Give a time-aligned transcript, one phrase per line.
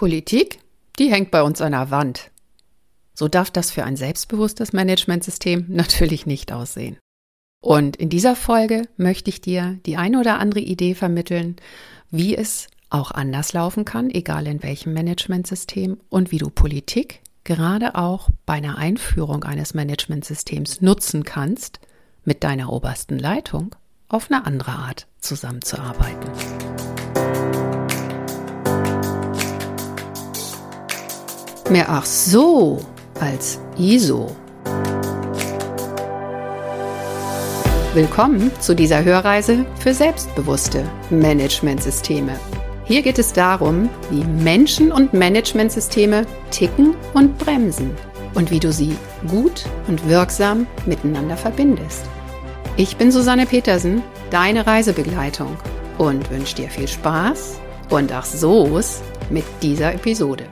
[0.00, 0.60] Politik,
[0.98, 2.30] die hängt bei uns an der Wand.
[3.12, 6.96] So darf das für ein selbstbewusstes Managementsystem natürlich nicht aussehen.
[7.62, 11.56] Und in dieser Folge möchte ich dir die eine oder andere Idee vermitteln,
[12.10, 17.94] wie es auch anders laufen kann, egal in welchem Managementsystem und wie du Politik gerade
[17.94, 21.78] auch bei einer Einführung eines Managementsystems nutzen kannst,
[22.24, 23.76] mit deiner obersten Leitung
[24.08, 26.30] auf eine andere Art zusammenzuarbeiten.
[31.70, 32.80] Mehr ach so
[33.20, 34.34] als ISO.
[37.94, 42.32] Willkommen zu dieser Hörreise für selbstbewusste Managementsysteme.
[42.86, 47.92] Hier geht es darum, wie Menschen und Managementsysteme ticken und bremsen
[48.34, 48.96] und wie du sie
[49.28, 52.02] gut und wirksam miteinander verbindest.
[52.76, 55.56] Ich bin Susanne Petersen, deine Reisebegleitung
[55.98, 57.60] und wünsche dir viel Spaß
[57.90, 60.46] und ach so's mit dieser Episode.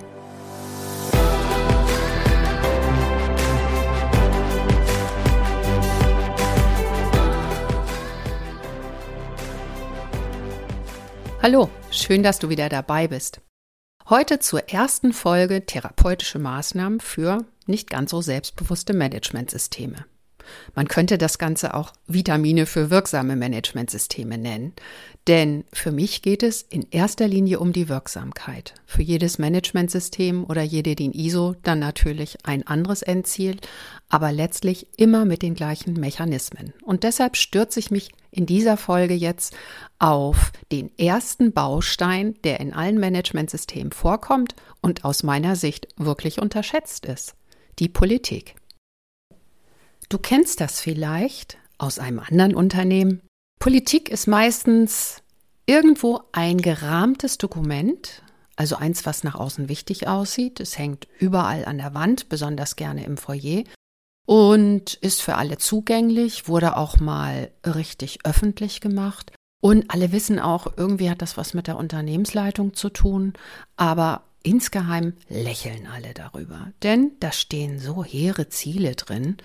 [11.40, 13.40] Hallo, schön, dass du wieder dabei bist.
[14.08, 20.04] Heute zur ersten Folge therapeutische Maßnahmen für nicht ganz so selbstbewusste Managementsysteme.
[20.74, 24.72] Man könnte das Ganze auch Vitamine für wirksame Managementsysteme nennen.
[25.26, 28.74] Denn für mich geht es in erster Linie um die Wirksamkeit.
[28.86, 33.58] Für jedes Managementsystem oder jede DIN ISO dann natürlich ein anderes Endziel,
[34.08, 36.72] aber letztlich immer mit den gleichen Mechanismen.
[36.82, 39.54] Und deshalb stürze ich mich in dieser Folge jetzt
[39.98, 47.04] auf den ersten Baustein, der in allen Managementsystemen vorkommt und aus meiner Sicht wirklich unterschätzt
[47.04, 47.34] ist.
[47.78, 48.54] Die Politik.
[50.08, 53.20] Du kennst das vielleicht aus einem anderen Unternehmen.
[53.60, 55.22] Politik ist meistens
[55.66, 58.22] irgendwo ein gerahmtes Dokument,
[58.56, 60.60] also eins, was nach außen wichtig aussieht.
[60.60, 63.64] Es hängt überall an der Wand, besonders gerne im Foyer
[64.26, 69.32] und ist für alle zugänglich, wurde auch mal richtig öffentlich gemacht.
[69.60, 73.32] Und alle wissen auch, irgendwie hat das was mit der Unternehmensleitung zu tun,
[73.76, 76.72] aber insgeheim lächeln alle darüber.
[76.82, 79.36] Denn da stehen so hehre Ziele drin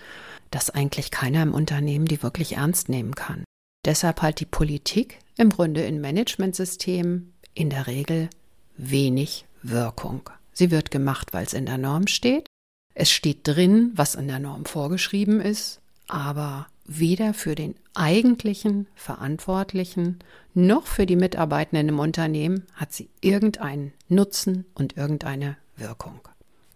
[0.53, 3.43] dass eigentlich keiner im Unternehmen die wirklich ernst nehmen kann.
[3.85, 8.29] Deshalb halt die Politik im Grunde in Managementsystemen in der Regel
[8.77, 10.29] wenig Wirkung.
[10.53, 12.45] Sie wird gemacht, weil es in der Norm steht.
[12.93, 20.19] Es steht drin, was in der Norm vorgeschrieben ist, aber weder für den eigentlichen Verantwortlichen
[20.53, 26.19] noch für die Mitarbeitenden im Unternehmen hat sie irgendeinen Nutzen und irgendeine Wirkung.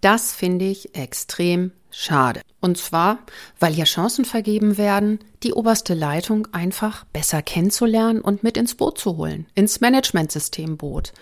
[0.01, 2.41] Das finde ich extrem schade.
[2.62, 3.19] Und zwar,
[3.59, 8.97] weil ja Chancen vergeben werden, die oberste Leitung einfach besser kennenzulernen und mit ins Boot
[8.97, 11.13] zu holen, ins Managementsystemboot.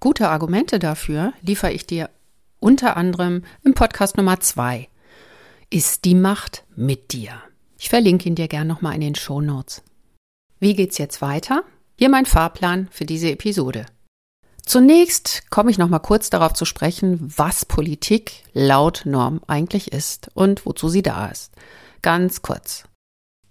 [0.00, 2.10] Gute Argumente dafür liefere ich dir
[2.60, 4.88] unter anderem im Podcast Nummer zwei.
[5.70, 7.42] Ist die Macht mit dir?
[7.78, 9.82] Ich verlinke ihn dir gern nochmal in den Show Notes.
[10.60, 11.64] Wie geht's jetzt weiter?
[11.96, 13.86] Hier mein Fahrplan für diese Episode.
[14.64, 20.30] Zunächst komme ich noch mal kurz darauf zu sprechen, was Politik laut Norm eigentlich ist
[20.34, 21.52] und wozu sie da ist.
[22.00, 22.84] Ganz kurz.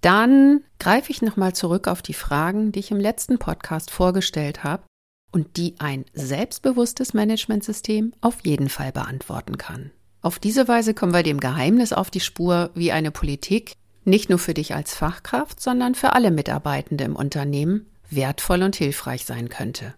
[0.01, 4.63] Dann greife ich noch mal zurück auf die Fragen, die ich im letzten Podcast vorgestellt
[4.63, 4.83] habe
[5.31, 9.91] und die ein selbstbewusstes Managementsystem auf jeden Fall beantworten kann.
[10.21, 14.39] Auf diese Weise kommen wir dem Geheimnis auf die Spur, wie eine Politik nicht nur
[14.39, 19.93] für dich als Fachkraft, sondern für alle Mitarbeitende im Unternehmen wertvoll und hilfreich sein könnte.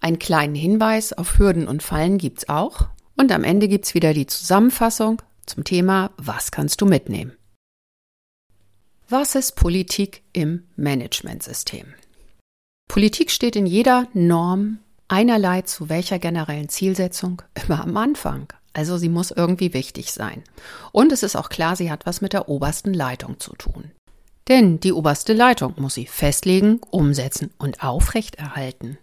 [0.00, 2.88] Einen kleinen Hinweis auf Hürden und Fallen gibt's auch.
[3.16, 7.32] Und am Ende gibt's wieder die Zusammenfassung zum Thema Was kannst du mitnehmen?
[9.08, 11.94] Was ist Politik im Managementsystem?
[12.88, 14.78] Politik steht in jeder Norm
[15.08, 18.52] einerlei zu welcher generellen Zielsetzung immer am Anfang.
[18.76, 20.44] Also sie muss irgendwie wichtig sein.
[20.92, 23.90] Und es ist auch klar, sie hat was mit der obersten Leitung zu tun.
[24.48, 28.98] Denn die oberste Leitung muss sie festlegen, umsetzen und aufrechterhalten.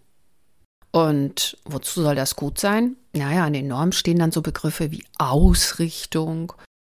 [0.92, 2.94] Und wozu soll das gut sein?
[3.14, 6.52] Naja, an den Normen stehen dann so Begriffe wie Ausrichtung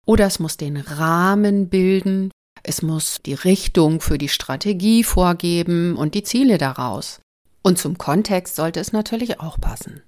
[0.06, 2.30] oder es muss den Rahmen bilden,
[2.62, 7.22] es muss die Richtung für die Strategie vorgeben und die Ziele daraus.
[7.62, 10.01] Und zum Kontext sollte es natürlich auch passen.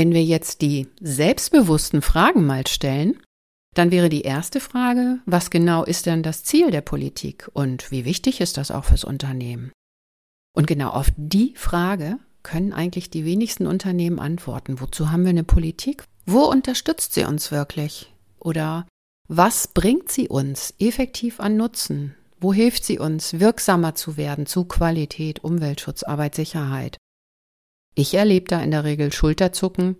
[0.00, 3.20] Wenn wir jetzt die selbstbewussten Fragen mal stellen,
[3.74, 8.06] dann wäre die erste Frage, was genau ist denn das Ziel der Politik und wie
[8.06, 9.72] wichtig ist das auch fürs Unternehmen?
[10.56, 14.80] Und genau auf die Frage können eigentlich die wenigsten Unternehmen antworten.
[14.80, 16.04] Wozu haben wir eine Politik?
[16.24, 18.10] Wo unterstützt sie uns wirklich?
[18.38, 18.86] Oder
[19.28, 22.14] was bringt sie uns effektiv an Nutzen?
[22.40, 26.96] Wo hilft sie uns, wirksamer zu werden zu Qualität, Umweltschutz, Arbeitssicherheit?
[28.00, 29.94] Ich erlebe da in der Regel Schulterzucken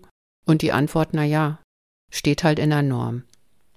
[0.47, 1.59] Und die Antwort, na ja,
[2.09, 3.25] steht halt in der Norm.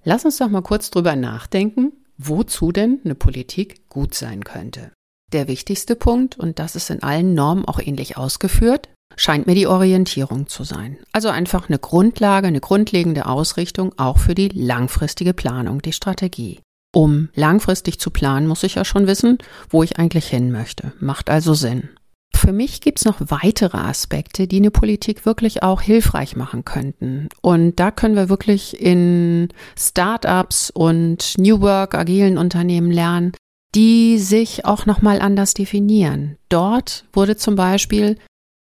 [0.02, 4.92] Lass uns doch mal kurz drüber nachdenken, wozu denn eine Politik gut sein könnte.
[5.34, 9.66] Der wichtigste Punkt, und das ist in allen Normen auch ähnlich ausgeführt, scheint mir die
[9.66, 10.96] Orientierung zu sein.
[11.12, 16.62] Also einfach eine Grundlage, eine grundlegende Ausrichtung auch für die langfristige Planung, die Strategie.
[16.94, 19.36] Um langfristig zu planen, muss ich ja schon wissen,
[19.68, 20.94] wo ich eigentlich hin möchte.
[20.98, 21.90] Macht also Sinn.
[22.34, 27.28] Für mich gibt es noch weitere Aspekte, die eine Politik wirklich auch hilfreich machen könnten.
[27.40, 29.48] Und da können wir wirklich in
[29.78, 33.32] Startups und New Work, agilen Unternehmen lernen,
[33.74, 36.36] die sich auch nochmal anders definieren.
[36.48, 38.18] Dort wurde zum Beispiel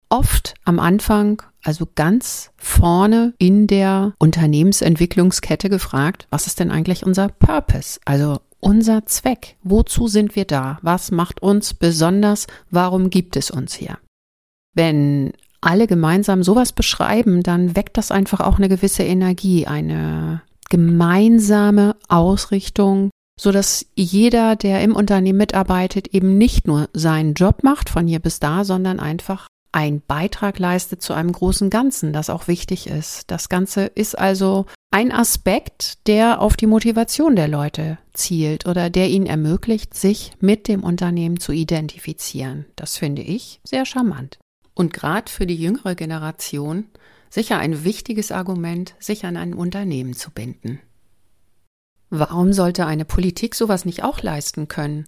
[0.08, 7.28] oft am Anfang, also ganz vorne in der Unternehmensentwicklungskette gefragt, was ist denn eigentlich unser
[7.28, 7.98] Purpose?
[8.04, 9.56] Also unser Zweck.
[9.62, 10.78] Wozu sind wir da?
[10.82, 12.46] Was macht uns besonders?
[12.70, 13.98] Warum gibt es uns hier?
[14.74, 21.96] Wenn alle gemeinsam sowas beschreiben, dann weckt das einfach auch eine gewisse Energie, eine gemeinsame
[22.08, 28.06] Ausrichtung, so dass jeder, der im Unternehmen mitarbeitet, eben nicht nur seinen Job macht von
[28.06, 32.86] hier bis da, sondern einfach einen Beitrag leistet zu einem großen Ganzen, das auch wichtig
[32.86, 33.30] ist.
[33.30, 39.08] Das Ganze ist also ein Aspekt, der auf die Motivation der Leute zielt oder der
[39.08, 42.66] ihnen ermöglicht, sich mit dem Unternehmen zu identifizieren.
[42.76, 44.38] Das finde ich sehr charmant.
[44.74, 46.86] Und gerade für die jüngere Generation
[47.30, 50.80] sicher ein wichtiges Argument, sich an ein Unternehmen zu binden.
[52.10, 55.06] Warum sollte eine Politik sowas nicht auch leisten können?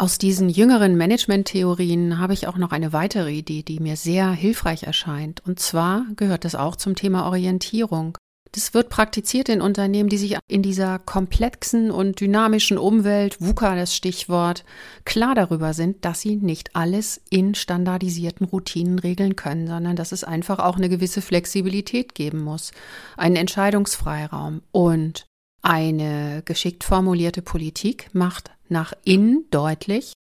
[0.00, 4.84] Aus diesen jüngeren Management-Theorien habe ich auch noch eine weitere Idee, die mir sehr hilfreich
[4.84, 5.42] erscheint.
[5.46, 8.16] Und zwar gehört es auch zum Thema Orientierung.
[8.52, 13.94] Das wird praktiziert in Unternehmen, die sich in dieser komplexen und dynamischen Umwelt, VUCA das
[13.94, 14.64] Stichwort,
[15.04, 20.24] klar darüber sind, dass sie nicht alles in standardisierten Routinen regeln können, sondern dass es
[20.24, 22.72] einfach auch eine gewisse Flexibilität geben muss,
[23.18, 25.26] einen Entscheidungsfreiraum und
[25.60, 30.12] eine geschickt formulierte Politik macht nach innen deutlich,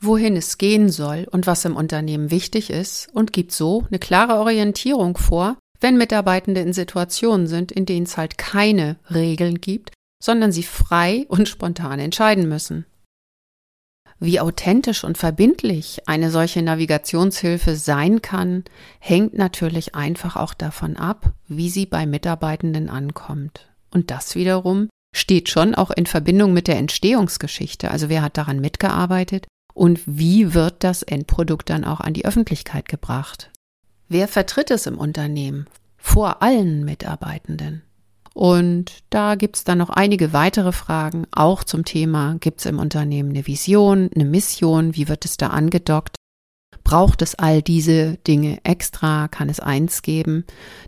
[0.00, 4.34] wohin es gehen soll und was im Unternehmen wichtig ist und gibt so eine klare
[4.34, 9.92] Orientierung vor, wenn Mitarbeitende in Situationen sind, in denen es halt keine Regeln gibt,
[10.22, 12.86] sondern sie frei und spontan entscheiden müssen.
[14.18, 18.64] Wie authentisch und verbindlich eine solche Navigationshilfe sein kann,
[18.98, 23.68] hängt natürlich einfach auch davon ab, wie sie bei Mitarbeitenden ankommt.
[23.90, 27.90] Und das wiederum steht schon auch in Verbindung mit der Entstehungsgeschichte.
[27.90, 32.88] Also wer hat daran mitgearbeitet und wie wird das Endprodukt dann auch an die Öffentlichkeit
[32.88, 33.50] gebracht?
[34.08, 35.66] Wer vertritt es im Unternehmen?
[35.96, 37.82] Vor allen Mitarbeitenden.
[38.34, 42.78] Und da gibt es dann noch einige weitere Fragen, auch zum Thema, gibt es im
[42.78, 46.16] Unternehmen eine Vision, eine Mission, wie wird es da angedockt?
[46.86, 49.26] Braucht es all diese Dinge extra?
[49.26, 50.44] Kann es eins geben?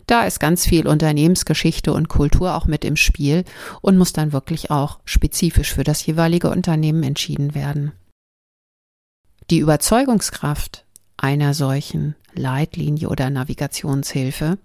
[0.07, 3.43] Da ist ganz viel Unternehmensgeschichte und Kultur auch mit im Spiel
[3.81, 7.91] und muss dann wirklich auch spezifisch für das jeweilige Unternehmen entschieden werden.
[9.49, 10.85] Die Überzeugungskraft
[11.17, 14.57] einer solchen Leitlinie oder Navigationshilfe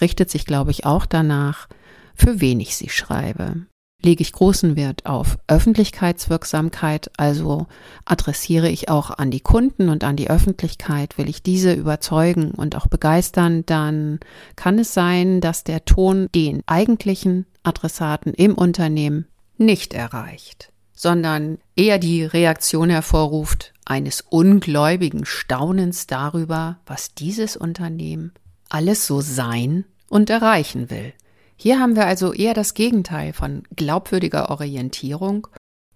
[0.00, 1.66] richtet sich, glaube ich, auch danach,
[2.14, 3.66] für wen ich sie schreibe
[4.02, 7.66] lege ich großen Wert auf Öffentlichkeitswirksamkeit, also
[8.04, 12.76] adressiere ich auch an die Kunden und an die Öffentlichkeit, will ich diese überzeugen und
[12.76, 14.20] auch begeistern, dann
[14.54, 19.26] kann es sein, dass der Ton den eigentlichen Adressaten im Unternehmen
[19.58, 28.32] nicht erreicht, sondern eher die Reaktion hervorruft eines ungläubigen Staunens darüber, was dieses Unternehmen
[28.68, 31.12] alles so sein und erreichen will.
[31.58, 35.48] Hier haben wir also eher das Gegenteil von glaubwürdiger Orientierung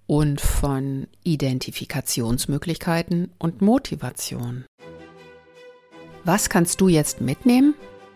[0.06, 4.64] und von Identifikationsmöglichkeiten und Motivation.
[6.24, 7.74] Was kannst du jetzt mitnehmen?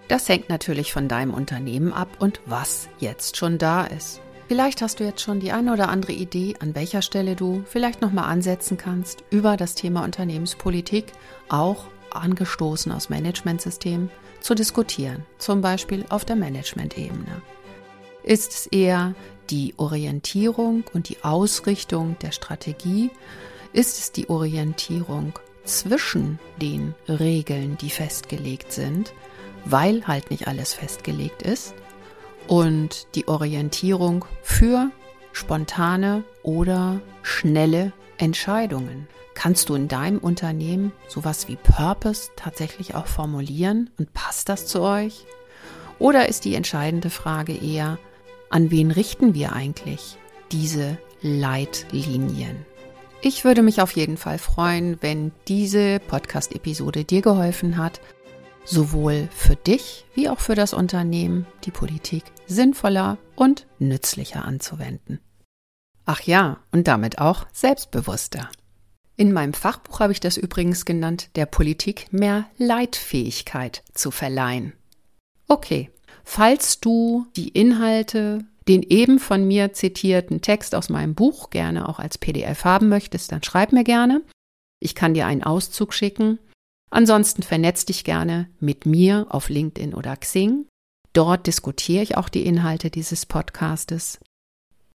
[0.09, 4.21] Das hängt natürlich von deinem Unternehmen ab und was jetzt schon da ist.
[4.49, 8.03] Vielleicht hast du jetzt schon die eine oder andere Idee, an welcher Stelle du vielleicht
[8.03, 11.13] nochmal ansetzen kannst über das Thema Unternehmenspolitik,
[11.49, 14.11] auch angestoßen aus Managementsystemen
[14.45, 17.41] zu diskutieren, zum Beispiel auf der Management-Ebene.
[18.23, 19.15] Ist es eher
[19.49, 23.11] die Orientierung und die Ausrichtung der Strategie?
[23.73, 25.33] Ist es die Orientierung
[25.65, 29.15] zwischen den Regeln, die festgelegt sind,
[29.65, 31.75] weil halt nicht alles festgelegt ist?
[32.47, 34.91] Und die Orientierung für
[35.35, 39.09] spontane oder schnelle Entscheidungen.
[39.35, 44.81] Kannst du in deinem Unternehmen sowas wie Purpose tatsächlich auch formulieren und passt das zu
[44.81, 45.27] euch?
[45.99, 47.99] Oder ist die entscheidende Frage eher,
[48.49, 50.17] an wen richten wir eigentlich
[50.53, 52.65] diese Leitlinien?
[53.21, 58.01] Ich würde mich auf jeden Fall freuen, wenn diese Podcast-Episode dir geholfen hat,
[58.65, 65.21] sowohl für dich wie auch für das Unternehmen die Politik sinnvoller und nützlicher anzuwenden.
[66.05, 68.51] Ach ja, und damit auch selbstbewusster.
[69.17, 74.73] In meinem Fachbuch habe ich das übrigens genannt, der Politik mehr Leitfähigkeit zu verleihen.
[75.47, 75.91] Okay,
[76.25, 81.99] falls du die Inhalte, den eben von mir zitierten Text aus meinem Buch gerne auch
[81.99, 84.23] als PDF haben möchtest, dann schreib mir gerne.
[84.81, 86.39] Ich kann dir einen Auszug schicken.
[86.95, 90.67] Ansonsten vernetz dich gerne mit mir auf LinkedIn oder Xing.
[91.13, 94.21] Dort diskutiere ich auch die Inhalte dieses Podcastes.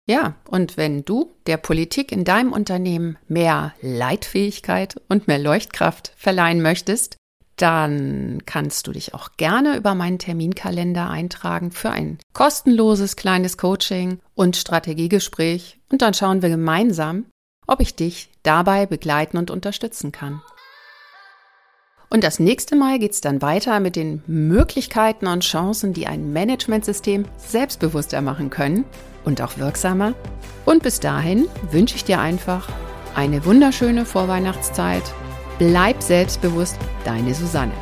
[0.07, 6.61] Ja, und wenn du der Politik in deinem Unternehmen mehr Leitfähigkeit und mehr Leuchtkraft verleihen
[6.61, 7.17] möchtest,
[7.55, 14.19] dann kannst du dich auch gerne über meinen Terminkalender eintragen für ein kostenloses kleines Coaching
[14.35, 17.25] und Strategiegespräch und dann schauen wir gemeinsam,
[17.65, 20.43] ob ich dich dabei begleiten und unterstützen kann.
[22.09, 26.31] Und das nächste Mal geht es dann weiter mit den Möglichkeiten und Chancen, die ein
[26.31, 28.85] Managementsystem selbstbewusster machen können
[29.25, 30.13] und auch wirksamer.
[30.65, 32.69] Und bis dahin wünsche ich dir einfach
[33.15, 35.03] eine wunderschöne Vorweihnachtszeit.
[35.59, 37.73] Bleib selbstbewusst, deine Susanne.